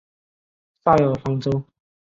[0.83, 1.63] 塞尔方丹。